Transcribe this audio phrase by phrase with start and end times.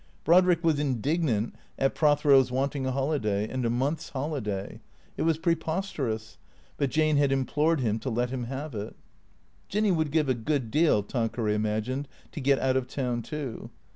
[0.25, 4.79] Brodrick was indignant at Prothero's wanting a holiday, and a month's holiday.
[5.15, 6.39] It was preposterous.
[6.77, 8.95] But Jane had implored him to let him have it.
[9.69, 13.69] Jinny would give a good deal, Tanqueray imagined, to get out of town too.